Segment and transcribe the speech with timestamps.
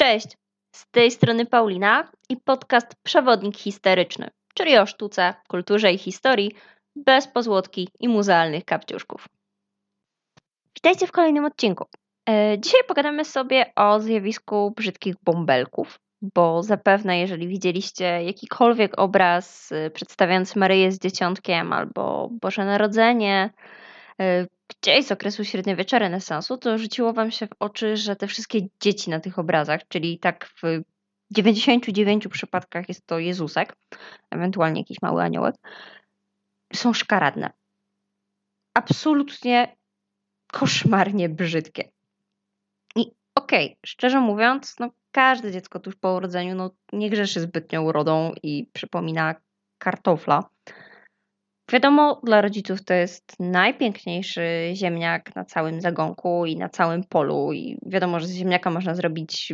[0.00, 0.36] Cześć,
[0.76, 6.52] z tej strony Paulina i podcast Przewodnik Historyczny, czyli o sztuce, kulturze i historii
[6.96, 9.28] bez pozłotki i muzealnych kapciuszków.
[10.74, 11.84] Witajcie w kolejnym odcinku.
[12.28, 19.90] E, dzisiaj pogadamy sobie o zjawisku brzydkich bąbelków, bo zapewne jeżeli widzieliście jakikolwiek obraz e,
[19.90, 23.50] przedstawiający Maryję z Dzieciątkiem albo Boże Narodzenie,
[24.82, 29.10] gdzieś z okresu średniowiecza renesansu, to rzuciło wam się w oczy, że te wszystkie dzieci
[29.10, 30.82] na tych obrazach, czyli tak w
[31.30, 33.76] 99 przypadkach jest to Jezusek,
[34.30, 35.54] ewentualnie jakiś mały aniołek,
[36.74, 37.50] są szkaradne.
[38.74, 39.76] Absolutnie
[40.52, 41.90] koszmarnie brzydkie.
[42.96, 43.00] I
[43.34, 48.32] okej, okay, szczerze mówiąc, no każde dziecko tuż po urodzeniu no, nie grzeszy zbytnią urodą
[48.42, 49.34] i przypomina
[49.78, 50.50] kartofla.
[51.72, 57.52] Wiadomo, dla rodziców to jest najpiękniejszy ziemniak na całym zagonku i na całym polu.
[57.52, 59.52] I wiadomo, że z ziemniaka można zrobić.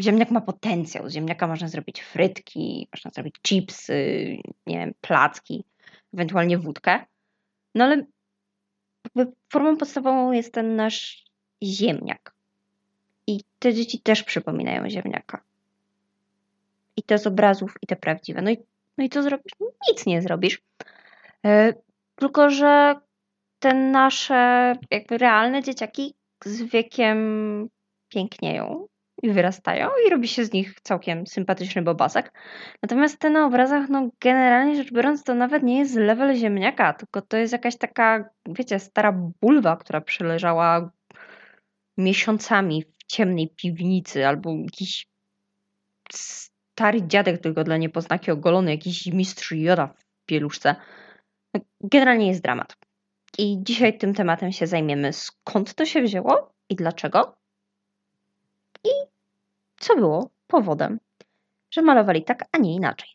[0.00, 1.08] Ziemniak ma potencjał.
[1.08, 5.64] Z ziemniaka można zrobić frytki, można zrobić chipsy, nie wiem, placki,
[6.14, 7.04] ewentualnie wódkę.
[7.74, 8.06] No ale
[9.52, 11.24] formą podstawową jest ten nasz
[11.62, 12.34] ziemniak.
[13.26, 15.42] I te dzieci też przypominają ziemniaka.
[16.96, 18.42] I te z obrazów, i te prawdziwe.
[18.42, 18.58] No i,
[18.98, 19.52] no i co zrobisz?
[19.88, 20.62] Nic nie zrobisz.
[21.46, 21.72] E,
[22.14, 22.94] tylko, że
[23.58, 27.68] te nasze jakby realne dzieciaki z wiekiem
[28.08, 28.86] pięknieją
[29.22, 32.32] i wyrastają i robi się z nich całkiem sympatyczny bobasek.
[32.82, 37.22] Natomiast te na obrazach, no generalnie rzecz biorąc, to nawet nie jest level ziemniaka, tylko
[37.22, 40.90] to jest jakaś taka, wiecie, stara bulwa, która przeleżała
[41.98, 45.06] miesiącami w ciemnej piwnicy albo jakiś
[46.12, 50.76] stary dziadek tylko dla niepoznaki ogolony, jakiś mistrz joda w pieluszce.
[51.80, 52.76] Generalnie jest dramat.
[53.38, 55.12] I dzisiaj tym tematem się zajmiemy.
[55.12, 57.36] Skąd to się wzięło i dlaczego?
[58.84, 58.90] I
[59.76, 60.98] co było powodem,
[61.70, 63.08] że malowali tak, a nie inaczej.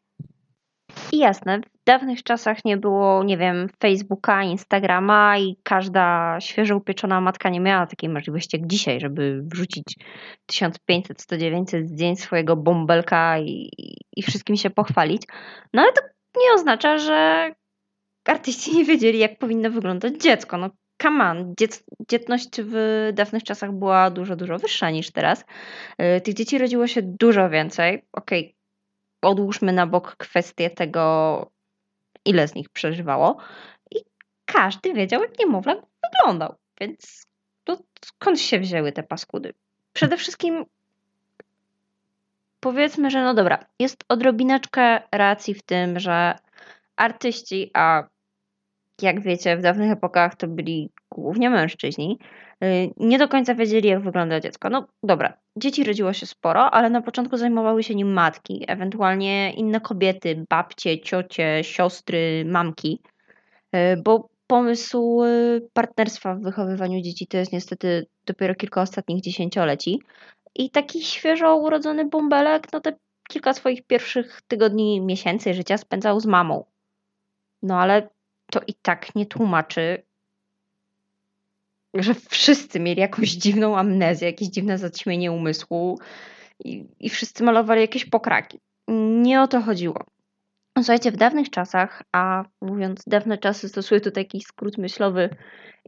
[1.11, 7.21] I jasne, w dawnych czasach nie było, nie wiem, Facebooka, Instagrama i każda świeżo upieczona
[7.21, 9.95] matka nie miała takiej możliwości jak dzisiaj, żeby wrzucić
[10.45, 13.69] 1500, 100, 900 zdjęć swojego bąbelka i,
[14.15, 15.21] i wszystkim się pochwalić.
[15.73, 16.01] No ale to
[16.37, 17.51] nie oznacza, że
[18.29, 20.57] artyści nie wiedzieli, jak powinno wyglądać dziecko.
[20.57, 20.69] No
[21.01, 21.53] come on,
[22.09, 25.45] dzietność w dawnych czasach była dużo, dużo wyższa niż teraz.
[26.17, 28.05] Y, tych dzieci rodziło się dużo więcej.
[28.11, 31.51] Okej, okay, odłóżmy na bok kwestię tego,
[32.25, 33.37] ile z nich przeżywało.
[33.91, 33.97] I
[34.45, 36.55] każdy wiedział, jak niemowlak wyglądał.
[36.81, 37.27] Więc
[37.63, 39.53] to skąd się wzięły te paskudy?
[39.93, 40.65] Przede wszystkim
[42.59, 46.35] powiedzmy, że no dobra, jest odrobineczkę racji w tym, że
[46.95, 48.03] artyści, a
[49.01, 52.19] jak wiecie, w dawnych epokach to byli głównie mężczyźni,
[52.63, 54.69] y, nie do końca wiedzieli, jak wygląda dziecko.
[54.69, 59.81] No dobra, dzieci rodziło się sporo, ale na początku zajmowały się nim matki, ewentualnie inne
[59.81, 63.01] kobiety, babcie, ciocie, siostry, mamki,
[63.75, 70.01] y, bo pomysł y, partnerstwa w wychowywaniu dzieci to jest niestety dopiero kilka ostatnich dziesięcioleci.
[70.55, 72.93] I taki świeżo urodzony bąbelek, no te
[73.29, 76.70] kilka swoich pierwszych tygodni, miesięcy życia spędzał z mamą.
[77.61, 78.09] No ale
[78.51, 80.03] to i tak nie tłumaczy,
[81.93, 85.99] że wszyscy mieli jakąś dziwną amnezję, jakieś dziwne zaćmienie umysłu
[86.59, 88.59] i, i wszyscy malowali jakieś pokraki.
[89.21, 90.03] Nie o to chodziło.
[90.77, 95.29] Słuchajcie, w dawnych czasach, a mówiąc dawne czasy, stosuję tutaj jakiś skrót myślowy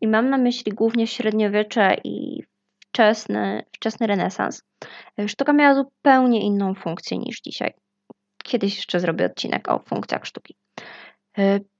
[0.01, 2.44] i mam na myśli głównie średniowiecze i
[2.79, 4.63] wczesny, wczesny renesans,
[5.28, 7.73] sztuka miała zupełnie inną funkcję niż dzisiaj.
[8.44, 10.55] Kiedyś jeszcze zrobię odcinek o funkcjach sztuki.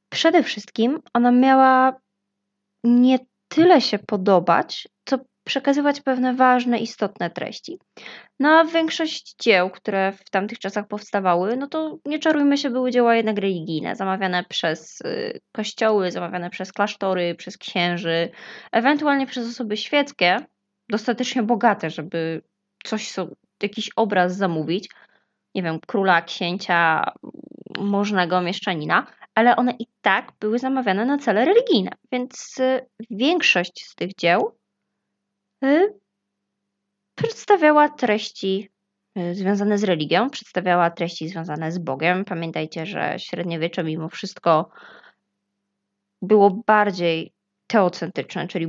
[0.10, 1.94] Przede wszystkim ona miała
[2.84, 7.80] nie tyle się podobać, co przekazywać pewne ważne, istotne treści.
[8.40, 12.92] No a większość dzieł, które w tamtych czasach powstawały, no to nie czarujmy się, były
[12.92, 18.30] dzieła jednak religijne, zamawiane przez y, kościoły, zamawiane przez klasztory, przez księży,
[18.72, 20.38] ewentualnie przez osoby świeckie,
[20.90, 22.42] dostatecznie bogate, żeby
[22.86, 23.14] coś,
[23.64, 24.90] jakiś obraz zamówić,
[25.56, 27.12] nie wiem, króla, księcia,
[27.80, 33.96] możnego mieszczanina, ale one i tak były zamawiane na cele religijne, więc y, większość z
[33.96, 34.58] tych dzieł
[35.64, 35.94] y,
[37.16, 38.70] przedstawiała treści
[39.18, 42.26] y, związane z religią, przedstawiała treści związane z Bogiem.
[42.26, 44.70] Pamiętajcie, że średniowiecze mimo wszystko
[46.22, 47.34] było bardziej
[47.68, 48.68] teocentryczne, czyli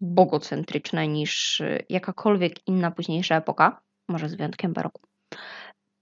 [0.00, 5.02] bogocentryczne niż jakakolwiek inna późniejsza epoka, może z wyjątkiem baroku.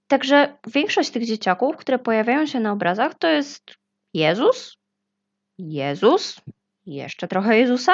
[0.09, 3.78] Także większość tych dzieciaków, które pojawiają się na obrazach, to jest
[4.15, 4.79] Jezus,
[5.59, 6.41] Jezus,
[6.87, 7.93] jeszcze trochę Jezusa,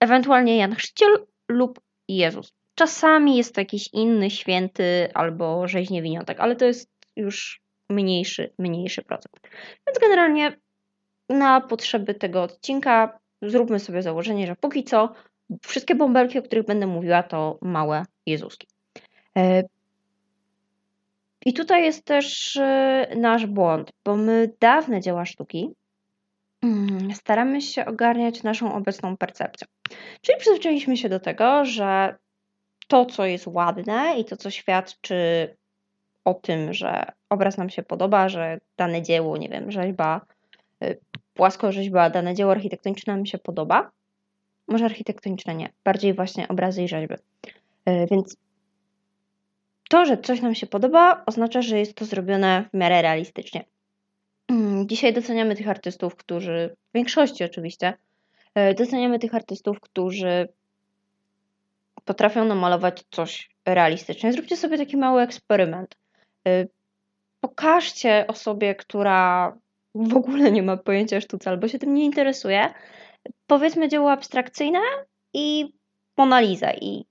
[0.00, 2.52] ewentualnie Jan Chrzciciel lub Jezus.
[2.74, 9.40] Czasami jest to jakiś inny święty albo rzeźniewiniątek, ale to jest już mniejszy, mniejszy procent.
[9.86, 10.56] Więc generalnie
[11.28, 15.12] na potrzeby tego odcinka zróbmy sobie założenie, że póki co
[15.62, 18.66] wszystkie bąbelki, o których będę mówiła, to małe Jezuski.
[21.46, 25.74] I tutaj jest też e, nasz błąd, bo my dawne dzieła sztuki
[26.62, 29.66] mm, staramy się ogarniać naszą obecną percepcję.
[30.20, 32.16] Czyli przyzwyczailiśmy się do tego, że
[32.88, 35.16] to, co jest ładne i to, co świadczy
[36.24, 40.20] o tym, że obraz nam się podoba, że dane dzieło, nie wiem, rzeźba,
[40.84, 40.98] y,
[41.34, 43.90] płaskorzeźba, dane dzieło architektoniczne nam się podoba.
[44.68, 47.14] Może architektoniczne nie, bardziej właśnie obrazy i rzeźby.
[47.14, 48.36] Y, więc
[49.92, 53.64] to, że coś nam się podoba, oznacza, że jest to zrobione w miarę realistycznie.
[54.48, 57.94] Mm, dzisiaj doceniamy tych artystów, którzy, w większości oczywiście,
[58.70, 60.48] y, doceniamy tych artystów, którzy
[62.04, 64.32] potrafią namalować coś realistycznie.
[64.32, 65.94] Zróbcie sobie taki mały eksperyment.
[66.48, 66.68] Y,
[67.40, 69.52] pokażcie osobie, która
[69.94, 72.74] w ogóle nie ma pojęcia sztuce albo się tym nie interesuje,
[73.46, 74.80] powiedzmy dzieło abstrakcyjne
[75.34, 75.72] i
[76.16, 77.04] Mona Lisa i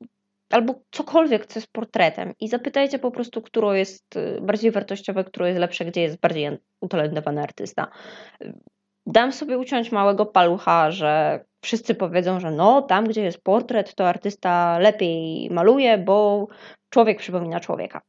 [0.52, 5.48] albo cokolwiek, co jest portretem i zapytajcie po prostu, które jest y, bardziej wartościowe, które
[5.48, 7.88] jest lepsze, gdzie jest bardziej utalentowany artysta.
[9.06, 14.08] Dam sobie uciąć małego palucha, że wszyscy powiedzą, że no, tam gdzie jest portret, to
[14.08, 16.48] artysta lepiej maluje, bo
[16.90, 18.02] człowiek przypomina człowieka.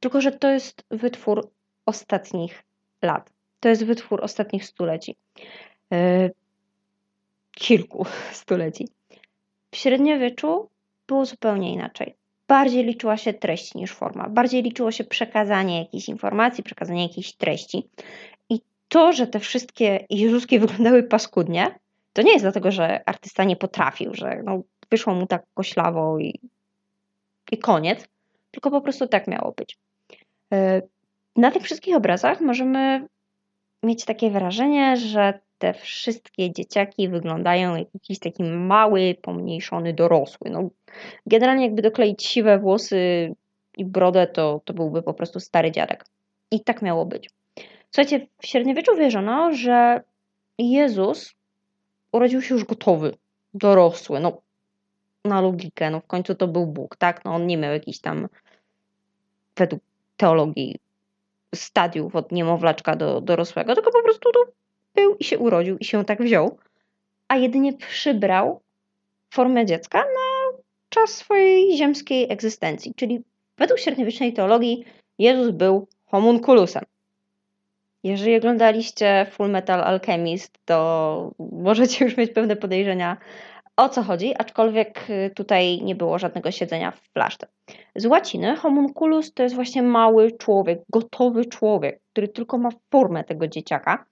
[0.00, 1.50] Tylko, że to jest wytwór
[1.86, 2.64] ostatnich
[3.02, 3.30] lat.
[3.60, 5.16] To jest wytwór ostatnich stuleci.
[5.90, 6.30] Yy,
[7.50, 8.88] kilku stuleci.
[9.70, 10.68] W średniowieczu
[11.08, 12.14] było zupełnie inaczej.
[12.48, 14.28] Bardziej liczyła się treść niż forma.
[14.28, 17.88] Bardziej liczyło się przekazanie jakiejś informacji, przekazanie jakiejś treści.
[18.50, 21.78] I to, że te wszystkie Jezuski wyglądały paskudnie,
[22.12, 26.40] to nie jest dlatego, że artysta nie potrafił, że no, wyszło mu tak koślawo i,
[27.52, 28.08] i koniec,
[28.50, 29.78] tylko po prostu tak miało być.
[30.52, 30.82] E,
[31.36, 33.08] na tych wszystkich obrazach możemy
[33.82, 40.50] mieć takie wrażenie, że te wszystkie dzieciaki wyglądają jak jakiś taki mały, pomniejszony dorosły.
[40.50, 40.70] No,
[41.26, 43.34] generalnie jakby dokleić siwe włosy
[43.76, 46.04] i brodę, to, to byłby po prostu stary dziadek.
[46.50, 47.30] I tak miało być.
[47.90, 50.02] Słuchajcie, w średniowieczu wierzono, że
[50.58, 51.34] Jezus
[52.12, 53.14] urodził się już gotowy,
[53.54, 54.42] dorosły, no
[55.24, 57.24] na logikę, no w końcu to był Bóg, tak?
[57.24, 58.28] No on nie miał jakiś tam
[59.56, 59.82] według
[60.16, 60.76] teologii
[61.54, 64.57] stadiów od niemowlaczka do dorosłego, tylko po prostu to
[64.94, 66.58] był i się urodził i się tak wziął,
[67.28, 68.60] a jedynie przybrał
[69.30, 70.58] formę dziecka na
[70.88, 72.92] czas swojej ziemskiej egzystencji.
[72.96, 73.22] Czyli
[73.58, 74.84] według średniowiecznej teologii
[75.18, 76.84] Jezus był homunculusem.
[78.04, 83.16] Jeżeli oglądaliście Full Metal Alchemist, to możecie już mieć pewne podejrzenia
[83.78, 87.46] o co chodzi, aczkolwiek y, tutaj nie było żadnego siedzenia w flaszce.
[87.96, 93.48] Z łaciny homunculus to jest właśnie mały człowiek, gotowy człowiek, który tylko ma formę tego
[93.48, 94.04] dzieciaka.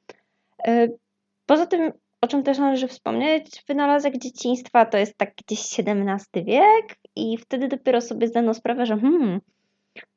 [0.69, 0.99] Y,
[1.47, 6.99] poza tym, o czym też należy wspomnieć, wynalazek dzieciństwa to jest tak gdzieś XVII wiek
[7.17, 9.41] i wtedy dopiero sobie zdano sprawę, że hmm,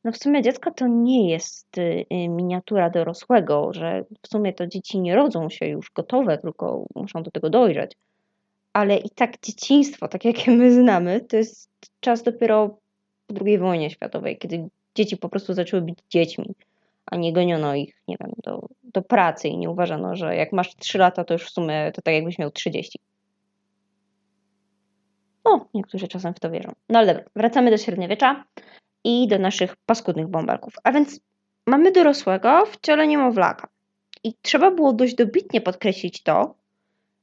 [0.03, 4.99] no w sumie dziecko to nie jest y, miniatura dorosłego, że w sumie to dzieci
[4.99, 7.91] nie rodzą się już gotowe, tylko muszą do tego dojrzeć.
[8.73, 11.69] Ale i tak dzieciństwo, tak jakie my znamy, to jest
[11.99, 12.77] czas dopiero
[13.27, 16.55] po II wojnie światowej, kiedy dzieci po prostu zaczęły być dziećmi,
[17.05, 18.67] a nie goniono ich, nie wiem, do,
[18.99, 22.01] do pracy i nie uważano, że jak masz 3 lata, to już w sumie to
[22.01, 22.99] tak jakbyś miał 30.
[25.45, 26.71] No, niektórzy czasem w to wierzą.
[26.89, 28.43] No ale dobra, wracamy do średniowiecza
[29.03, 30.73] i do naszych paskudnych bąbelków.
[30.83, 31.19] A więc
[31.67, 33.67] mamy dorosłego w ciele niemowlaka.
[34.23, 36.55] I trzeba było dość dobitnie podkreślić to,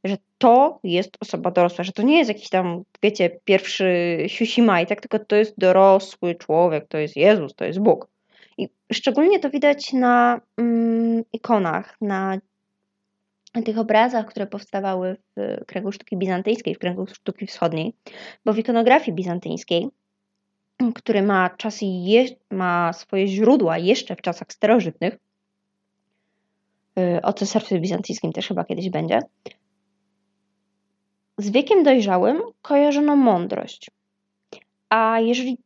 [0.04, 5.00] że to jest osoba dorosła, że to nie jest jakiś tam, wiecie, pierwszy siusimaj, tak?
[5.00, 8.09] tylko to jest dorosły człowiek, to jest Jezus, to jest Bóg.
[8.58, 12.38] I szczególnie to widać na mm, ikonach, na
[13.64, 17.94] tych obrazach, które powstawały w kręgu sztuki bizantyjskiej, w kręgu sztuki wschodniej,
[18.44, 19.88] bo w ikonografii bizantyjskiej,
[20.94, 25.18] który ma czasy, je, ma swoje źródła jeszcze w czasach starożytnych,
[26.98, 29.20] y, o cesarstwie bizantyjskim też chyba kiedyś będzie,
[31.38, 33.90] z wiekiem dojrzałym kojarzono mądrość.
[34.88, 35.58] A jeżeli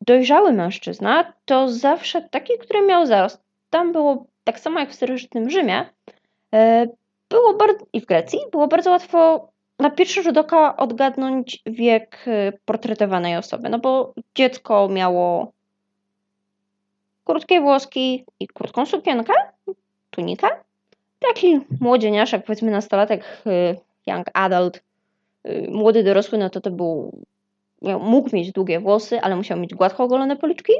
[0.00, 3.42] dojrzały mężczyzna, to zawsze taki, który miał zarost.
[3.70, 5.86] Tam było tak samo jak w starożytnym Rzymie,
[6.54, 6.86] e,
[7.28, 12.52] było bardzo, i w Grecji było bardzo łatwo na pierwszy rzut oka odgadnąć wiek e,
[12.64, 13.68] portretowanej osoby.
[13.68, 15.52] No bo dziecko miało
[17.24, 19.32] krótkie włoski i krótką sukienkę,
[20.10, 20.48] tunikę.
[21.18, 23.76] Taki młodzieniaszek, powiedzmy nastolatek, e,
[24.06, 24.82] young adult,
[25.68, 27.24] młody dorosły, no to to był
[27.82, 30.72] mógł mieć długie włosy, ale musiał mieć gładko ogolone policzki.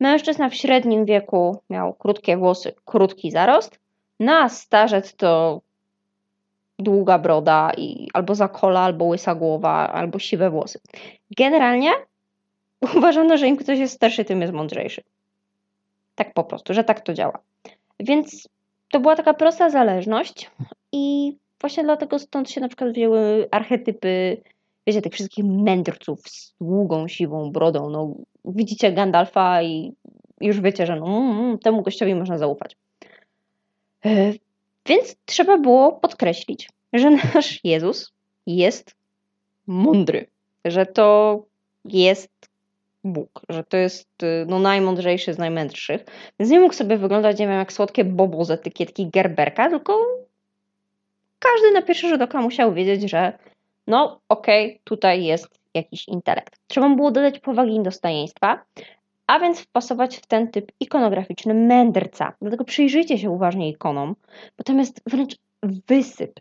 [0.00, 3.78] Mężczyzna w średnim wieku miał krótkie włosy, krótki zarost.
[4.20, 5.60] Na starzec to
[6.78, 10.80] długa broda i albo zakola, albo łysa głowa, albo siwe włosy.
[11.36, 11.90] Generalnie
[12.96, 15.02] uważano, że im ktoś jest starszy, tym jest mądrzejszy.
[16.14, 17.38] Tak po prostu, że tak to działa.
[18.00, 18.48] Więc
[18.90, 20.50] to była taka prosta zależność
[20.92, 24.42] i właśnie dlatego stąd się na przykład wzięły archetypy,
[24.86, 27.90] wiecie, tych wszystkich mędrców z długą, siwą brodą.
[27.90, 28.14] No,
[28.44, 29.92] widzicie Gandalfa i
[30.40, 32.76] już wiecie, że no, mm, mm temu gościowi można zaufać.
[34.04, 34.32] E,
[34.86, 38.12] więc trzeba było podkreślić, że nasz Jezus
[38.46, 38.94] jest
[39.66, 40.26] mądry,
[40.64, 41.42] że to
[41.84, 42.30] jest
[43.04, 46.04] Bóg, że to jest y, no, najmądrzejszy z najmędrszych.
[46.38, 49.98] Więc nie mógł sobie wyglądać, nie wiem, jak słodkie bobo z etykietki Gerberka, tylko
[51.38, 53.38] każdy na pierwszy rzut oka musiał wiedzieć, że
[53.86, 56.60] no okej, okay, tutaj jest jakiś intelekt.
[56.66, 58.64] Trzeba było dodać powagi i dostojeństwa,
[59.26, 62.32] a więc wpasować w ten typ ikonograficzny mędrca.
[62.40, 64.16] Dlatego przyjrzyjcie się uważnie ikonom,
[64.58, 66.40] bo tam jest wręcz wysyp.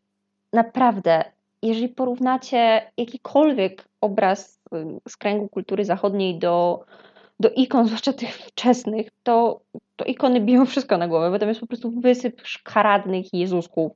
[0.54, 1.24] Naprawdę,
[1.62, 4.60] jeżeli porównacie jakikolwiek obraz
[5.08, 6.86] z kręgu kultury zachodniej do,
[7.40, 9.62] do ikon, zwłaszcza tych wczesnych, to,
[9.96, 13.92] to ikony biją wszystko na głowę, bo tam jest po prostu wysyp szkaradnych Jezusków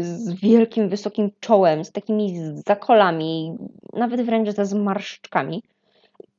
[0.00, 2.34] z wielkim, wysokim czołem, z takimi
[2.66, 3.56] zakolami,
[3.92, 5.62] nawet wręcz ze zmarszczkami.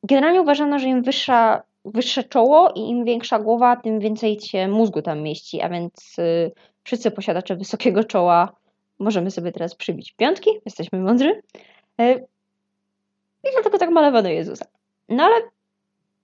[0.04, 5.02] Generalnie uważano, że im wyższa, wyższe czoło i im większa głowa, tym więcej się mózgu
[5.02, 6.52] tam mieści, a więc y,
[6.84, 8.56] wszyscy posiadacze wysokiego czoła
[9.00, 11.42] możemy sobie teraz przybić piątki, jesteśmy mądrzy.
[12.00, 12.14] E,
[13.44, 14.66] I dlatego tak malowano Jezusa.
[15.10, 15.36] No ale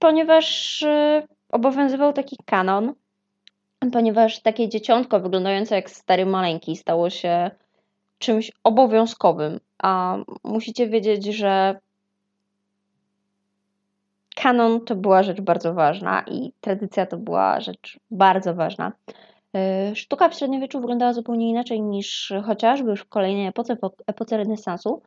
[0.01, 2.93] ponieważ e, obowiązywał taki kanon,
[3.91, 7.51] ponieważ takie dzieciątko wyglądające jak stary maleńki stało się
[8.20, 11.79] czymś obowiązkowym, a musicie wiedzieć, że
[14.36, 18.91] kanon to była rzecz bardzo ważna i tradycja to była rzecz bardzo ważna.
[19.55, 24.38] E, sztuka w średniowieczu wyglądała zupełnie inaczej niż chociażby już w kolejnej epoce, w epoce
[24.38, 25.01] renesansu,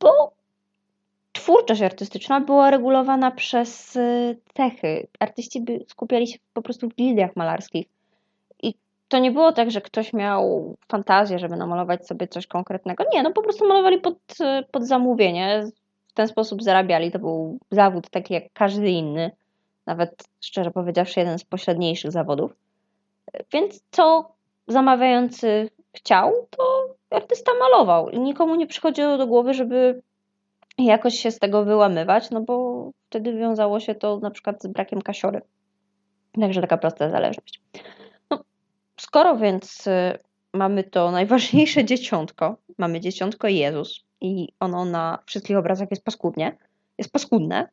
[0.00, 0.32] bo
[1.46, 5.06] twórczość artystyczna była regulowana przez e, cechy.
[5.20, 7.86] Artyści skupiali się po prostu w gildiach malarskich.
[8.62, 8.74] I
[9.08, 13.04] to nie było tak, że ktoś miał fantazję, żeby namalować sobie coś konkretnego.
[13.12, 15.64] Nie, no po prostu malowali pod, e, pod zamówienie.
[16.08, 17.10] W ten sposób zarabiali.
[17.12, 19.30] To był zawód taki jak każdy inny.
[19.86, 22.56] Nawet szczerze powiedziawszy, jeden z pośredniejszych zawodów.
[23.52, 24.28] Więc co
[24.68, 28.10] zamawiający chciał, to artysta malował.
[28.10, 30.02] I nikomu nie przychodziło do głowy, żeby
[30.84, 35.02] jakoś się z tego wyłamywać, no bo wtedy wiązało się to na przykład z brakiem
[35.02, 35.40] kasiory.
[36.40, 37.60] Także taka prosta zależność.
[38.30, 38.44] No,
[39.00, 40.18] skoro więc y,
[40.52, 46.56] mamy to najważniejsze dzieciątko, mamy dzieciątko Jezus i ono na wszystkich obrazach jest paskudnie,
[46.98, 47.68] jest paskudne,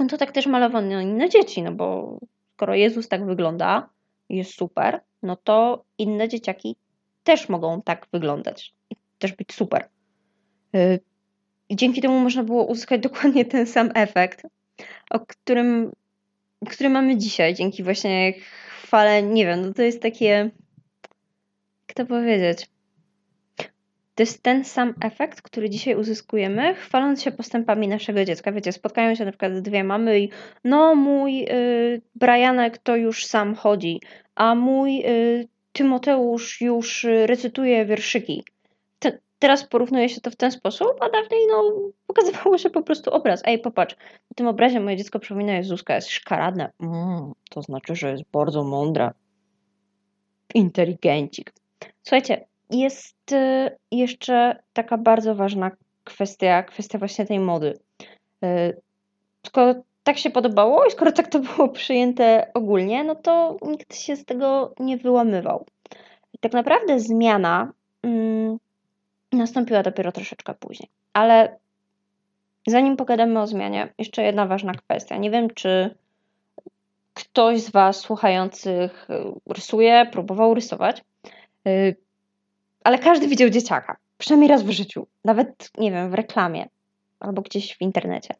[0.00, 2.18] no to tak też malowano inne dzieci, no bo
[2.54, 3.88] skoro Jezus tak wygląda,
[4.28, 6.76] jest super, no to inne dzieciaki
[7.24, 9.88] też mogą tak wyglądać i też być super.
[11.72, 14.42] Y, dzięki temu można było uzyskać dokładnie ten sam efekt,
[15.10, 15.92] o którym,
[16.68, 18.32] który mamy dzisiaj, dzięki właśnie
[18.82, 20.50] chwale, nie wiem, no to jest takie,
[21.88, 22.66] jak to powiedzieć,
[24.14, 28.52] to jest ten sam efekt, który dzisiaj uzyskujemy, chwaląc się postępami naszego dziecka.
[28.52, 30.30] Wiecie, spotkają się na przykład dwie mamy i
[30.64, 34.00] no mój y, Brianek to już sam chodzi,
[34.34, 38.44] a mój y, Tymoteusz już recytuje wierszyki.
[39.38, 41.74] Te, teraz porównuje się to w ten sposób, a dawniej no,
[42.06, 43.42] pokazywało się po prostu obraz.
[43.44, 43.96] Ej, popatrz,
[44.32, 46.72] w tym obrazie moje dziecko przypomina Jezuska, jest szkaradne.
[46.80, 49.14] Mm, to znaczy, że jest bardzo mądra.
[50.54, 51.52] Inteligencik.
[52.02, 55.70] Słuchajcie, jest y, jeszcze taka bardzo ważna
[56.04, 57.78] kwestia, kwestia właśnie tej mody.
[58.44, 58.80] Y,
[59.46, 64.16] skoro tak się podobało i skoro tak to było przyjęte ogólnie, no to nikt się
[64.16, 65.66] z tego nie wyłamywał.
[66.40, 68.58] Tak naprawdę zmiana mm,
[69.32, 70.88] nastąpiła dopiero troszeczkę później.
[71.12, 71.58] Ale
[72.66, 75.16] zanim pogadamy o zmianie, jeszcze jedna ważna kwestia.
[75.16, 75.94] Nie wiem, czy
[77.14, 79.08] ktoś z Was słuchających
[79.46, 81.04] rysuje, próbował rysować
[82.84, 83.96] ale każdy widział dzieciaka.
[84.18, 85.06] Przynajmniej raz w życiu.
[85.24, 86.68] Nawet, nie wiem, w reklamie
[87.20, 88.34] albo gdzieś w internecie.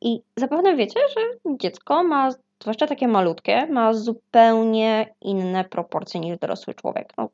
[0.00, 6.74] I zapewne wiecie, że dziecko ma, zwłaszcza takie malutkie, ma zupełnie inne proporcje niż dorosły
[6.74, 7.12] człowiek.
[7.18, 7.28] No,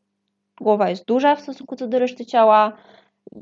[0.60, 2.72] głowa jest duża w stosunku do reszty ciała,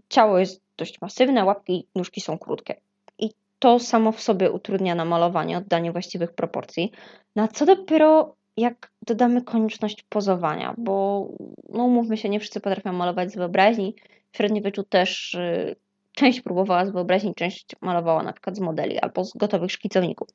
[0.09, 2.81] ciało jest dość masywne, łapki i nóżki są krótkie.
[3.19, 6.93] I to samo w sobie utrudnia namalowanie, oddanie właściwych proporcji.
[7.37, 11.27] Na co dopiero jak dodamy konieczność pozowania, bo
[11.69, 13.95] no umówmy się, nie wszyscy potrafią malować z wyobraźni.
[14.33, 15.77] W średniowieczu też y,
[16.13, 20.29] część próbowała z wyobraźni, część malowała na przykład z modeli albo z gotowych szkicowników.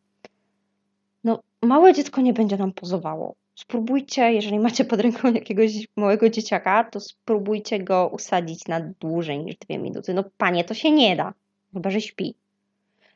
[1.23, 3.35] No, małe dziecko nie będzie nam pozowało.
[3.57, 9.55] Spróbujcie, jeżeli macie pod ręką jakiegoś małego dzieciaka, to spróbujcie go usadzić na dłużej niż
[9.55, 10.13] dwie minuty.
[10.13, 11.33] No, panie, to się nie da,
[11.73, 12.35] chyba że śpi.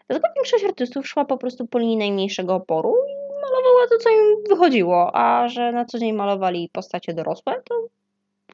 [0.07, 4.43] Dlatego większość artystów szła po prostu po linii najmniejszego oporu i malowała to, co im
[4.49, 7.87] wychodziło, a że na co dzień malowali postacie dorosłe, to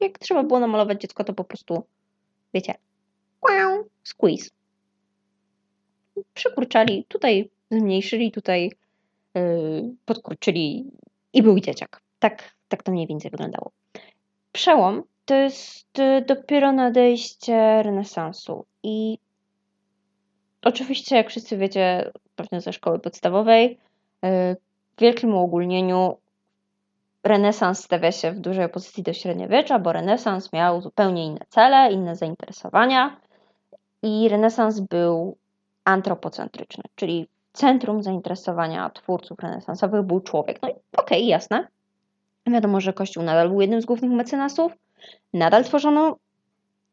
[0.02, 1.84] jak trzeba było namalować dziecko, to po prostu,
[2.54, 2.74] wiecie,
[4.04, 4.50] squeeze.
[6.34, 8.72] Przykurczali, tutaj zmniejszyli, tutaj
[9.36, 10.92] yy, podkurczyli
[11.34, 12.02] i był dzieciak.
[12.20, 13.72] Tak, tak to mniej więcej wyglądało.
[14.52, 19.18] Przełom to jest y, dopiero nadejście renesansu i
[20.62, 23.78] oczywiście, jak wszyscy wiecie, pewnie ze szkoły podstawowej,
[24.26, 24.28] y,
[24.98, 26.18] w wielkim uogólnieniu
[27.24, 32.16] renesans stawia się w dużej opozycji do średniowiecza, bo renesans miał zupełnie inne cele, inne
[32.16, 33.18] zainteresowania
[34.04, 35.38] i renesans był
[35.86, 40.62] antropocentryczny, czyli centrum zainteresowania twórców renesansowych był człowiek.
[40.62, 41.68] No i okej, okay, jasne.
[42.48, 44.72] Wiadomo, że Kościół nadal był jednym z głównych mecenasów,
[45.34, 46.16] nadal tworzono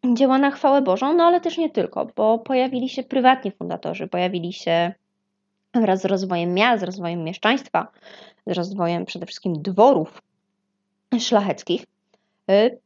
[0.04, 4.52] dzieła na chwałę Bożą, no ale też nie tylko, bo pojawili się prywatni fundatorzy, pojawili
[4.52, 4.92] się
[5.74, 7.88] wraz z rozwojem miast, z rozwojem mieszczaństwa,
[8.46, 10.22] z rozwojem przede wszystkim dworów
[11.20, 11.82] szlacheckich,
[12.50, 12.78] y,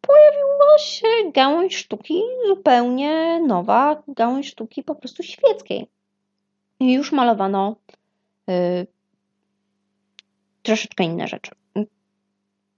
[0.00, 5.86] pojawiła się gałąź sztuki zupełnie nowa, gałąź sztuki po prostu świeckiej.
[6.80, 7.76] Już malowano
[8.50, 8.86] y,
[10.62, 11.50] troszeczkę inne rzeczy.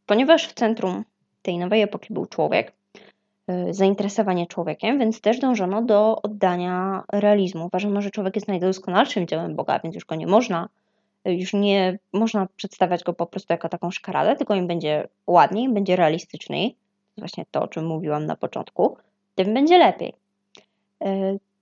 [0.07, 1.05] Ponieważ w centrum
[1.43, 2.73] tej nowej epoki był człowiek,
[3.51, 7.67] y, zainteresowanie człowiekiem, więc też dążono do oddania realizmu.
[7.67, 10.69] Uważano, że człowiek jest najdoskonalszym dziełem Boga, więc już go nie można
[11.25, 15.97] już nie można przedstawiać go po prostu jako taką szkaradę, tylko im będzie ładniej, będzie
[15.97, 16.77] realistyczniej.
[17.19, 18.97] Właśnie to, o czym mówiłam na początku,
[19.35, 20.15] tym będzie lepiej.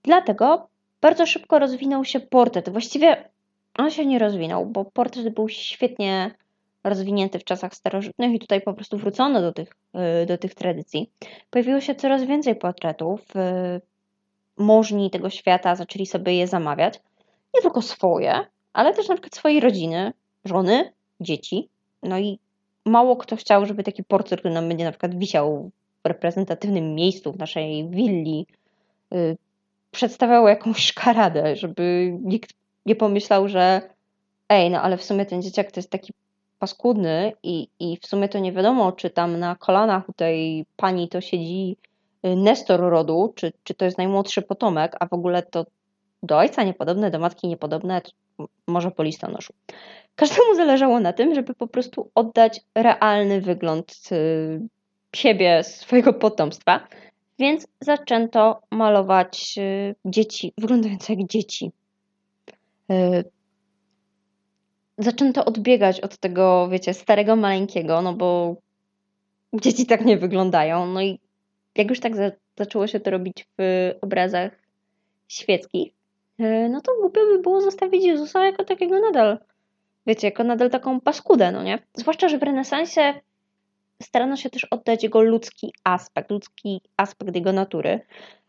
[0.03, 0.67] Dlatego
[1.01, 2.69] bardzo szybko rozwinął się portret.
[2.69, 3.29] Właściwie
[3.77, 6.31] on się nie rozwinął, bo portret był świetnie
[6.83, 11.11] rozwinięty w czasach starożytnych i tutaj po prostu wrócono do tych, e, do tych tradycji.
[11.49, 13.35] Pojawiło się coraz więcej portretów.
[13.35, 13.81] E,
[14.57, 16.99] możni tego świata zaczęli sobie je zamawiać.
[17.55, 20.13] Nie tylko swoje, ale też na przykład swojej rodziny,
[20.45, 21.69] żony, dzieci.
[22.03, 22.39] No i
[22.85, 25.71] mało kto chciał, żeby taki portret, który nam będzie na przykład wisiał
[26.03, 28.47] w reprezentatywnym miejscu w naszej willi,
[29.91, 32.53] yy, przedstawiał jakąś szkaradę, żeby nikt
[32.85, 33.81] nie pomyślał, że
[34.49, 36.13] ej, no ale w sumie ten dzieciak to jest taki
[36.59, 41.09] paskudny i, i w sumie to nie wiadomo, czy tam na kolanach u tej pani
[41.09, 41.77] to siedzi
[42.25, 45.65] y, Nestor rodu, czy, czy to jest najmłodszy potomek, a w ogóle to
[46.23, 48.01] do ojca niepodobne, do matki niepodobne,
[48.67, 49.53] może po listonoszu.
[50.15, 54.61] Każdemu zależało na tym, żeby po prostu oddać realny wygląd y,
[55.15, 56.87] siebie, swojego potomstwa,
[57.41, 61.71] więc zaczęto malować y, dzieci, wyglądające jak dzieci.
[62.91, 63.23] Y,
[64.97, 68.55] zaczęto odbiegać od tego, wiecie, starego, maleńkiego, no bo
[69.53, 70.85] dzieci tak nie wyglądają.
[70.85, 71.19] No i
[71.75, 74.51] jak już tak za zaczęło się to robić w obrazach
[75.27, 75.93] świeckich,
[76.41, 79.37] E, no to głupio by było zostawić Jezusa jako takiego nadal,
[80.07, 81.79] wiecie, jako nadal taką paskudę, no nie?
[81.93, 83.13] Zwłaszcza, że w renesansie
[84.01, 87.99] starano się też oddać jego ludzki aspekt, ludzki aspekt jego natury.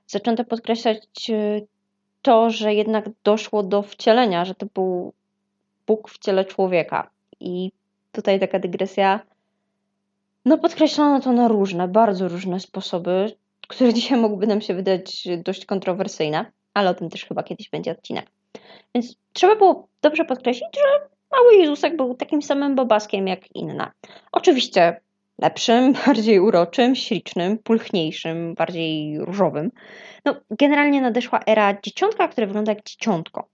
[0.06, 1.60] Zaczęto podkreślać e,
[2.22, 5.12] to, że jednak doszło do wcielenia, że to był
[5.86, 7.10] Bóg w ciele człowieka.
[7.40, 7.72] I
[8.12, 9.20] tutaj taka dygresja.
[10.44, 13.36] No, podkreślono to na różne, bardzo różne sposoby,
[13.68, 17.90] które dzisiaj mogłyby nam się wydać dość kontrowersyjne ale o tym też chyba kiedyś będzie
[17.90, 18.26] odcinek.
[18.94, 23.90] Więc trzeba było dobrze podkreślić, że mały Jezusek był takim samym bobaskiem jak inne.
[24.32, 25.00] Oczywiście
[25.38, 29.70] lepszym, bardziej uroczym, ślicznym, pulchniejszym, bardziej różowym.
[30.24, 33.48] No, generalnie nadeszła era dzieciątka, które wygląda jak dzieciątko.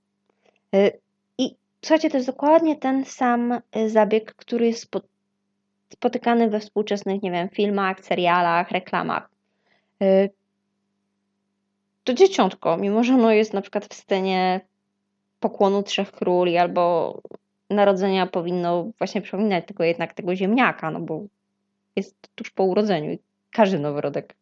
[0.74, 1.00] Y,
[1.38, 4.90] I słuchajcie, to jest dokładnie ten sam y, zabieg, który jest
[5.92, 9.30] spotykany we współczesnych, nie wiem, filmach, serialach, reklamach.
[10.02, 10.30] Y,
[12.04, 14.60] to dzieciątko, mimo że ono jest na przykład w scenie
[15.40, 17.14] pokłonu trzech króli albo
[17.70, 21.24] narodzenia powinno właśnie przypominać tylko jednak tego ziemniaka, no bo
[21.98, 23.18] jest tuż po urodzeniu i
[23.50, 24.34] każdy noworodek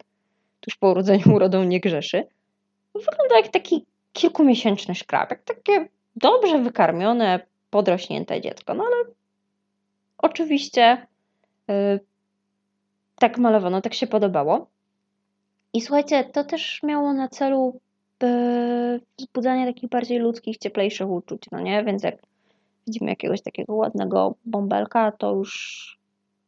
[0.60, 2.26] tuż po urodzeniu urodą nie grzeszy.
[2.94, 7.40] Wygląda jak taki kilkumiesięczny szkrab, jak takie dobrze wykarmione,
[7.70, 8.74] podrośnięte dziecko.
[8.74, 9.12] No ale
[10.18, 11.06] oczywiście
[11.68, 12.00] yy,
[13.18, 14.66] tak malowano, tak się podobało.
[15.72, 17.80] I słuchajcie, to też miało na celu
[18.22, 21.84] e, wzbudzanie takich bardziej ludzkich, cieplejszych uczuć, no nie?
[21.84, 22.16] Więc jak
[22.86, 25.98] widzimy jakiegoś takiego ładnego bąbelka, to już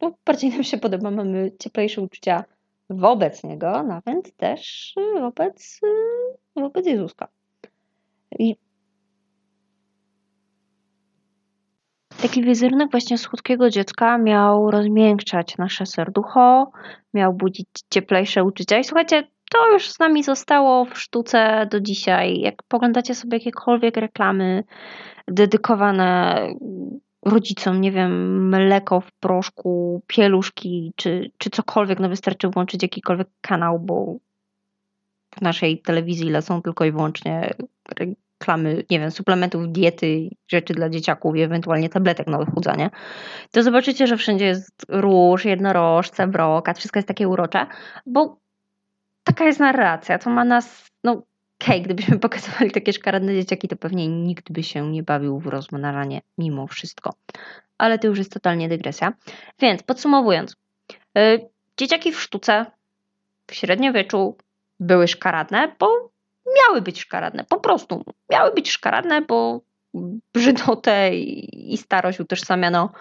[0.01, 2.45] no, bardziej nam się podoba, mamy cieplejsze uczucia
[2.91, 5.81] wobec Niego, nawet też wobec,
[6.57, 7.29] wobec Jezuska.
[8.39, 8.57] I
[12.23, 16.71] taki wizerunek właśnie słodkiego dziecka miał rozmiękczać nasze serducho,
[17.15, 18.79] miał budzić cieplejsze uczucia.
[18.79, 22.41] I słuchajcie, to już z nami zostało w sztuce do dzisiaj.
[22.41, 24.65] Jak poglądacie sobie jakiekolwiek reklamy
[25.29, 26.37] dedykowane
[27.29, 33.79] rodzicom, nie wiem, mleko w proszku, pieluszki czy, czy cokolwiek, no wystarczy włączyć jakikolwiek kanał,
[33.79, 34.17] bo
[35.37, 37.55] w naszej telewizji lecą tylko i wyłącznie
[37.99, 42.91] reklamy, nie wiem, suplementów diety, rzeczy dla dzieciaków i ewentualnie tabletek na odchudzanie,
[43.51, 47.67] to zobaczycie, że wszędzie jest róż, jednorożce, brokat, wszystko jest takie urocze,
[48.07, 48.38] bo
[49.25, 51.23] taka jest narracja, to ma nas, no
[51.62, 56.21] okej, gdybyśmy pokazywali takie szkaradne dzieciaki, to pewnie nikt by się nie bawił w rozmnażanie
[56.38, 57.14] mimo wszystko.
[57.79, 59.12] Ale to już jest totalnie dygresja.
[59.61, 60.57] Więc podsumowując,
[61.14, 62.66] yy, dzieciaki w sztuce
[63.47, 64.37] w średniowieczu
[64.81, 66.11] były szkaradne, bo
[66.57, 69.61] miały być szkaradne, po prostu miały być szkaradne, bo
[70.35, 71.16] brzydotę
[71.53, 72.92] i starość utożsamiano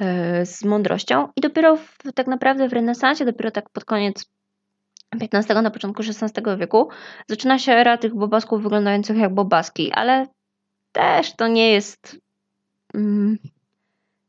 [0.00, 4.30] yy, z mądrością i dopiero w, tak naprawdę w renesansie, dopiero tak pod koniec
[5.20, 6.88] XV, na początku XVI wieku
[7.28, 10.26] zaczyna się era tych bobasków wyglądających jak bobaski, ale
[10.92, 12.16] też to nie jest
[12.94, 13.38] mm,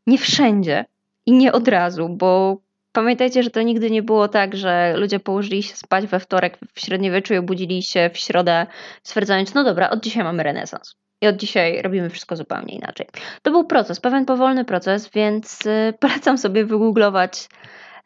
[0.07, 0.85] nie wszędzie
[1.25, 2.57] i nie od razu, bo
[2.91, 6.79] pamiętajcie, że to nigdy nie było tak, że ludzie położyli się spać we wtorek w
[6.79, 8.67] średniowieczu i obudzili się w środę
[9.03, 10.95] stwierdzając, no dobra, od dzisiaj mamy renesans.
[11.21, 13.07] I od dzisiaj robimy wszystko zupełnie inaczej.
[13.41, 17.49] To był proces, pewien powolny proces, więc y, polecam sobie wygooglować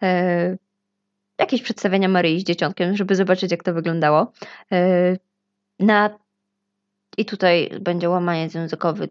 [0.04, 0.58] y,
[1.44, 4.32] jakieś przedstawienia Maryi z dzieciątkiem, żeby zobaczyć, jak to wyglądało.
[4.72, 5.18] E,
[5.80, 6.20] na
[7.18, 9.10] i tutaj będzie łamaniec językowy.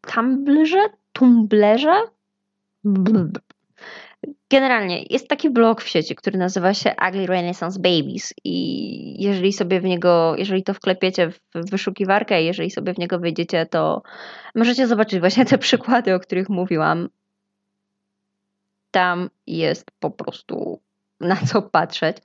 [0.00, 0.88] Tumblrze?
[1.12, 2.02] Tumblerze?
[4.50, 9.80] Generalnie jest taki blog w sieci, który nazywa się Ugly Renaissance Babies i jeżeli sobie
[9.80, 14.02] w niego, jeżeli to wklepiecie w wyszukiwarkę, jeżeli sobie w niego wejdziecie, to
[14.54, 17.08] możecie zobaczyć właśnie te przykłady, o których mówiłam.
[18.90, 20.80] Tam jest po prostu
[21.22, 22.16] na co patrzeć.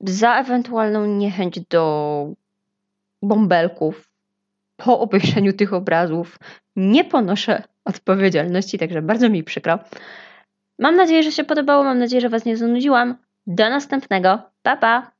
[0.00, 2.26] Za ewentualną niechęć do
[3.22, 4.08] bąbelków
[4.76, 6.38] po obejrzeniu tych obrazów
[6.76, 9.78] nie ponoszę odpowiedzialności, także bardzo mi przykro.
[10.78, 13.16] Mam nadzieję, że się podobało, mam nadzieję, że Was nie zanudziłam.
[13.46, 14.42] Do następnego.
[14.62, 15.12] Pa, pa!